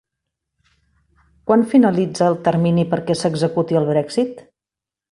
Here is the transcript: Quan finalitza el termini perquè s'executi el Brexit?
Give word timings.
Quan 1.51 1.67
finalitza 1.75 2.27
el 2.31 2.41
termini 2.51 2.89
perquè 2.95 3.21
s'executi 3.21 3.81
el 3.83 3.91
Brexit? 3.93 4.45